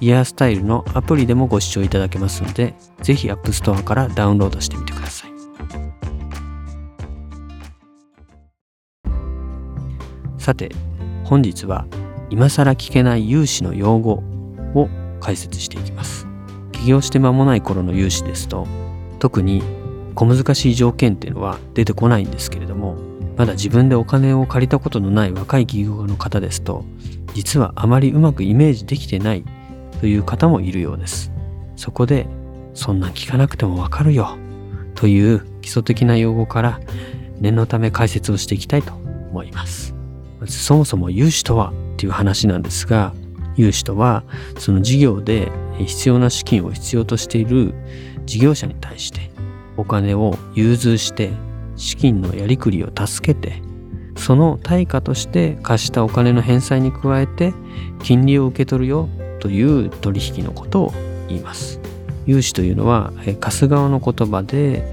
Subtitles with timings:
[0.00, 5.30] イヤースタイルのアプリでもご視聴いただけますのでぜひ App Store からダウンロードしてみてください。
[10.38, 10.70] さて
[11.24, 11.86] 本日は
[12.30, 14.22] 今更聞けない融資の用語
[14.74, 14.88] を
[15.20, 16.26] 解説していきます。
[16.72, 18.66] 起業して間もない頃の融資ですと
[19.18, 19.62] 特に
[20.14, 22.96] 小難しい条件っていうのは出てこないんですけれども
[23.36, 26.84] まだ自分でお金を借りたことのない若い起業家の方ですと
[27.34, 29.44] 実はあまりうまくイメージできてない
[30.00, 31.30] という方もいるようです。
[31.76, 32.26] そこで
[32.72, 34.38] そんなん聞かなくてもわかるよ。
[34.94, 36.80] という基礎的な用語から
[37.38, 39.94] 念のため解説をしていきたいと思います。
[40.46, 43.12] そもそも融資とはっていう話なんですが
[43.56, 44.24] 融資とは
[44.58, 47.74] その事業で必要な資金を必要としている
[48.24, 49.30] 事業者に対して
[49.76, 51.30] お金を融通して
[51.76, 53.62] 資金のやりくりを助けて
[54.16, 57.52] その対価として貸したお金の返済に加えて
[58.02, 59.08] 金利を受け取るよ
[59.40, 60.94] という取引のことを
[61.28, 61.80] 言います。
[62.26, 64.84] 融資というのは貸す側の言葉で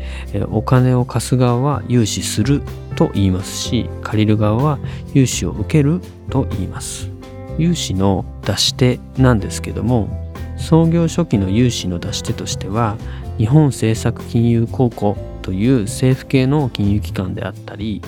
[0.50, 2.64] お金を貸す側は融資する
[2.95, 4.80] と言いますし借りる側は
[5.14, 7.09] 融資を受けると言います。
[7.58, 12.98] 融資の出し手なんですけども創業初期の融資の出し手としては
[13.38, 18.02] 日本政策金融公庫という政府系の金融機関であったり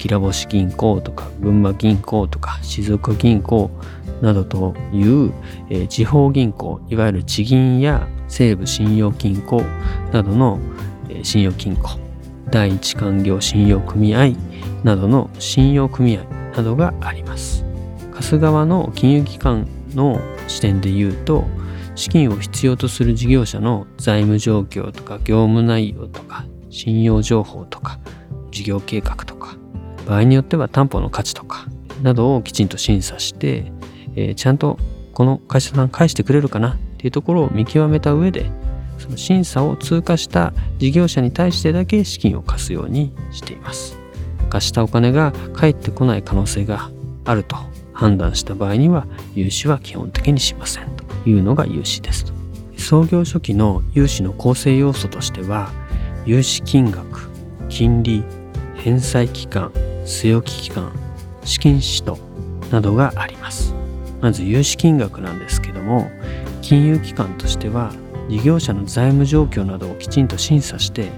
[0.00, 3.70] きらぼし銀行とか群馬銀行とか静岡銀行
[4.22, 5.30] などという、
[5.68, 9.62] えー、地方銀行いわゆる地銀や西部信用金庫
[10.10, 10.58] などの、
[11.10, 11.98] えー、信用金庫
[12.50, 14.30] 第一勧業信用組合
[14.84, 16.24] などの信用組合
[16.56, 17.66] などがあります。
[18.14, 20.18] 貸す側の金融機関の
[20.48, 21.44] 視点で言うと
[21.94, 27.98] 資金を必要とする事業者の財務状況とか業務内容とか信用情報とか
[28.50, 29.29] 事業計画と
[30.10, 31.66] 場合によっては担保の価値とか
[32.02, 33.72] などをきちんと審査して
[34.16, 34.78] えー、ちゃんと
[35.12, 38.50] この会社さん返してくれるかなっていうところを見極めた上で
[38.98, 43.98] その審査を通過した事業者に対してだけ資金を貸すようにしています。
[44.50, 46.90] 貸したお金が返ってこない可能性が
[47.24, 47.56] あると
[47.92, 52.32] 判断した場合には融資は基本的にしませんというのが融資です。
[52.76, 55.70] 創業初期の融資の構成要素としては
[56.26, 57.30] 融資金額
[57.68, 58.24] 金利
[58.74, 59.72] 返済期間
[60.10, 60.92] 据え置き期間
[61.44, 62.18] 資金使途
[62.72, 63.74] などがあります。
[64.20, 66.10] まず融資金額なんですけども
[66.60, 67.92] 金融機関としては
[68.28, 71.10] 事業者の財務状況などをきちんと審査して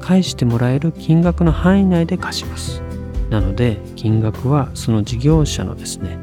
[0.00, 2.80] 返してもらえる金額の範囲内で貸します。
[3.28, 6.18] なので金額はその事業者のですね、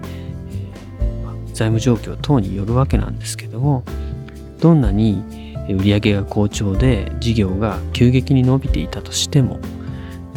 [1.54, 3.84] 財務状況等によるわけなんですけども
[4.60, 5.22] どんなに
[5.70, 9.60] 売上が好調で事業が急激に伸びていたとしても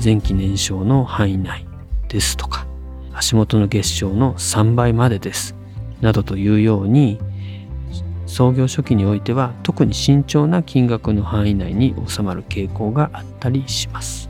[0.02, 1.67] 前期年商の範囲内
[2.08, 2.66] ですとか
[3.12, 5.54] 足元の月賞の3倍までです
[6.00, 7.19] などというように
[8.26, 14.28] 創業初期においては特に慎重な金額の範囲内に収まる傾向があったりします。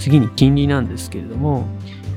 [0.00, 1.66] 次に金利なんですけれども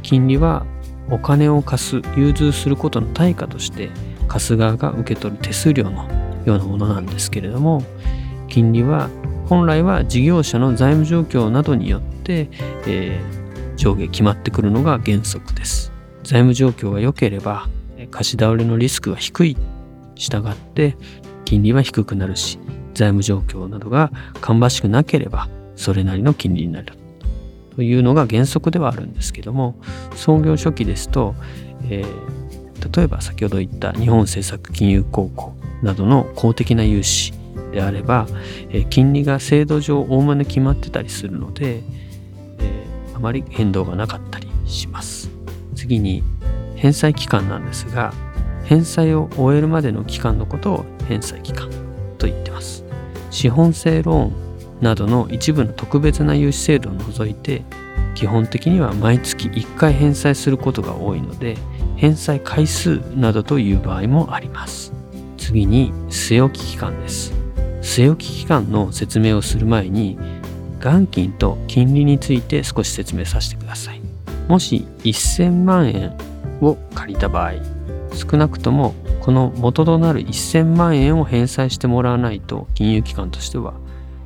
[0.01, 0.65] 金利は
[1.11, 3.89] お金を貸す融通することの対価として
[4.27, 6.07] 貸す側が受け取る手数料の
[6.45, 7.83] ようなものなんですけれども
[8.47, 9.09] 金利は
[9.47, 12.47] 本来は事業者の財務状況などによって、
[12.87, 13.42] えー、
[13.83, 15.91] 上下決まってくるのが原則です。
[16.23, 17.67] 財務状況が良ければ
[18.11, 19.57] 貸し倒れのリスクが低い。
[20.15, 20.95] 従って
[21.43, 22.59] 金利は低くなるし
[22.93, 26.93] 財務状況などが芳しくなければそれなりの金利になる。
[27.75, 29.75] というのが原則ではあるんですけども
[30.15, 31.35] 創業初期ですと、
[31.89, 37.33] えー、例えば先ほど言った日本政策金融公庫などの公的な融資
[37.73, 38.27] であれば、
[38.69, 41.81] えー、金利が制度上大まね決まってたりするので、
[43.13, 45.29] あまり変動がなかったりします。
[45.75, 46.23] 次に
[46.75, 48.13] 返済期間なんですが
[48.65, 51.69] 返済を終えるまでの期間のことを返済期間
[52.17, 52.83] と言ってます。
[53.29, 54.33] 資本性ローン
[54.81, 57.63] などの一部の特別な融資制度を除いて
[58.15, 61.57] 基本的には毎月1回返済することが多いので
[61.95, 64.93] 返済回数などという場合もあります。
[65.37, 67.33] 次に据え置き期間です。
[67.81, 70.17] 据え置き期間の説明をする前に
[70.83, 74.01] 元金と金利について少し説明させてください。
[74.49, 76.17] もし1000万円
[76.61, 77.53] を借りた場合
[78.13, 83.73] 少なくともこの元となる1000万円を返済してもらわないと金融機関としては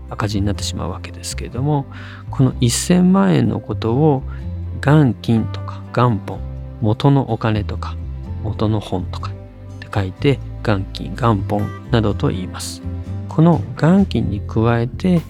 [0.10, 1.86] 赤字になってしまうわけですけれども
[2.32, 4.24] この1000万円のことを
[4.84, 6.40] 元金とか元本
[6.82, 7.96] 元のお金とか
[8.44, 9.34] 元の本とかっ
[9.80, 12.82] て書いて元金元本などと言います。
[13.30, 15.22] この元金に加えて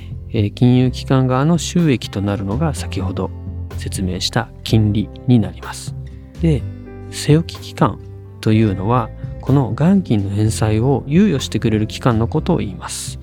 [0.56, 3.32] 金融機関側の収益となるのが先ほど
[3.78, 5.96] 説明した金利になります。
[6.42, 6.62] で
[7.10, 8.00] 据え置き期間
[8.42, 9.10] というのは
[9.42, 13.20] この元金の返済を猶予してくれる期間のことを言います。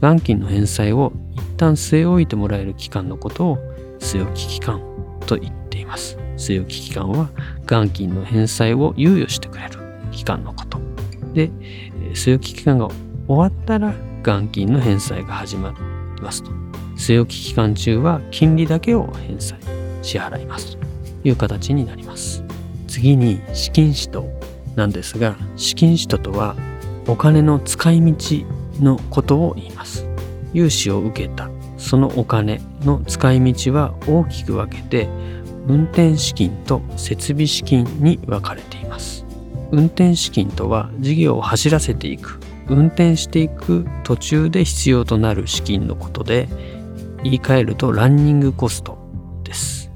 [0.00, 3.58] 元金の返済を一旦据え置いてもらえる期間のことを
[4.00, 4.80] 据え置き期間
[5.26, 6.18] と言っています。
[6.36, 7.30] 据え置き期間は
[7.66, 9.78] 元金の返済を猶予してくれる
[10.10, 10.80] 期間のこと。
[11.32, 11.50] で
[12.12, 12.88] 据え置き期間が
[13.28, 16.50] 終わったら元金の返済が始まりますと。
[16.96, 19.58] 据え置き期間中は金利だけを返済
[20.02, 20.86] 支払いますと
[21.24, 22.44] いう形になります。
[22.88, 24.26] 次に資金使途
[24.76, 26.56] なんですが資金使途とは
[27.06, 28.16] お金の使い道
[28.80, 30.06] のことを言います。
[30.52, 35.08] 融資を受けたそのお金の使い道は大きく分けて
[35.66, 39.24] 運転資金と設備資金に分かれています。
[39.70, 46.48] 運転資金とは事業を走らせていく運転していく途中で必要となる資金のことで
[47.22, 48.98] 言い換えるとランニングコスト
[49.44, 49.90] です。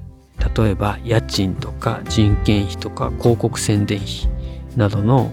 [0.57, 4.29] 例えば家賃とか人件費とか広告宣伝費
[4.77, 5.33] などの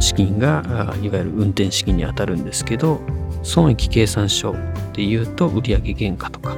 [0.00, 0.62] 資金が
[1.02, 3.00] いわゆる運転資金にあたるんですけど
[3.42, 4.54] 損益計算書
[4.92, 6.56] でいうと売上原価とか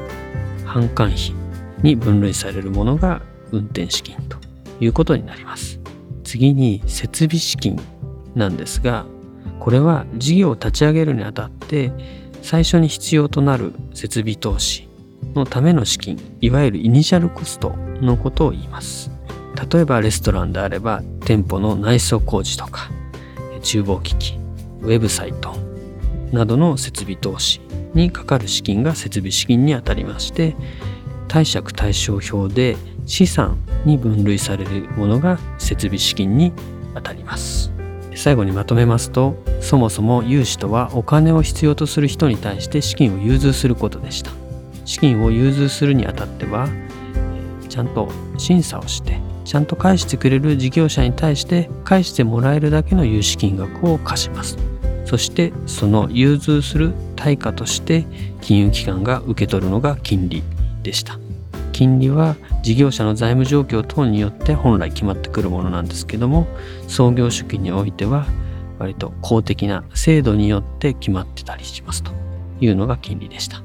[0.65, 1.33] 販管費
[1.83, 4.37] に分類されるものが運転資金と
[4.81, 5.81] いうことになります。
[6.23, 7.77] 次に設備資金
[8.35, 9.05] なんですが
[9.61, 11.93] これは事業を立ち上げるにあたって
[12.43, 14.89] 最初に必要となる設備投資
[15.35, 19.11] のための資金いわゆるイニシャルコストのことを言います。
[19.71, 22.91] 例えばレストランであれば店舗の内装工事とか
[23.63, 24.39] 厨房機器
[24.81, 25.55] ウェブサイト
[26.33, 27.61] などの設備投資
[27.93, 30.57] にかかる資金が設備資金にあたりまして
[31.29, 36.53] 貸借対照表で資産に分類されるものが設備資金に
[36.95, 37.80] あたります。
[38.21, 44.31] 最後にまとめますとそもそも融資とはお金を必要とする人に対して資金を融通することでした。
[44.85, 46.69] 資金を融通するにあたっては
[47.71, 54.59] ちゃんと審査をしてちゃんと返してくれる事業者に対して返してもらえるだけの融資金額を貸します。
[55.07, 58.05] そしてその融通する対価として
[58.43, 60.43] 金融機関が受け取るのが金利
[60.83, 61.19] でした。
[61.71, 66.47] 金利は事業者の財務状況等によって本来決まってくるものなんですけども
[66.89, 68.27] 創業主義においては
[68.79, 72.13] 割と公的な制度によって決まってたりしますと
[72.61, 73.63] いうのが金利でした。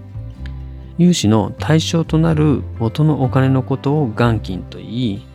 [0.98, 5.26] 融資の対象となる元のお金のことを元金と言い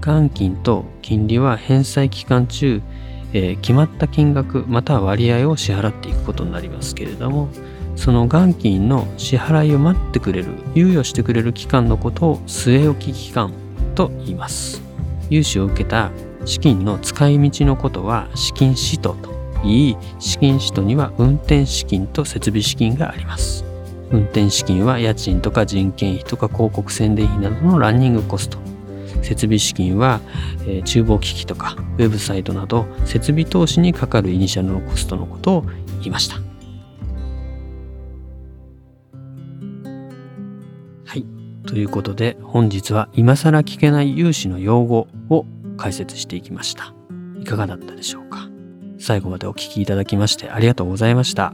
[0.00, 2.82] 元金と金利は返済期間中、
[3.32, 7.48] えー、決まった金額または割合を支払っていくことになりますけれども
[7.96, 13.52] その元金の支払いを待ってくれる猶予してくれる期間のことを据え置き期間
[13.94, 14.82] と言います。
[15.30, 16.10] 融資を受けた
[16.44, 19.30] 資金の使い道のことは資金使途と
[19.64, 23.64] 言い資金使途には運転資金と設備資金があります。
[24.12, 28.58] 運転資金は家賃とか人件費とか広告宣伝費などのランニングコスト。
[29.22, 30.20] 設備資金は、
[30.66, 35.64] えー、厨房機器とかウェブサイトなど設備投資にかかるイニシャルのコストのことを
[35.98, 36.45] 言いました。
[41.66, 45.44] ということで本日は今更聞けない融資の用語を
[45.76, 46.94] 解説していきました。
[47.38, 48.48] いかがだったでしょうか？
[48.98, 51.52] 最後までお聞きいただきましてありがとうございました。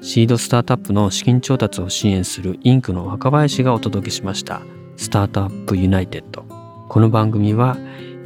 [0.00, 4.60] シードスタートアップの資金調達を支援するインクの若林がお届けしました。
[4.96, 6.44] スタートアップユナイテッド。
[6.88, 7.76] この番組は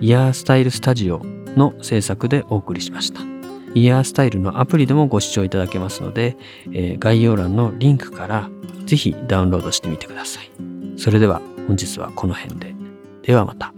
[0.00, 1.23] イヤースタイルスタジオ
[1.57, 3.21] の制作でお送りしました。
[3.75, 6.37] イヤースタイルのアプリでもご視聴いただけますので、
[6.73, 8.50] えー、概要欄のリンクから
[8.87, 10.68] ぜひダウンロードしてみてください。
[10.99, 12.75] それでは本日はこの辺で。
[13.23, 13.73] ではまた。